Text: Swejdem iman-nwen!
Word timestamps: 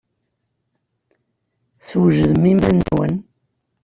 Swejdem 1.87 2.43
iman-nwen! 2.51 3.13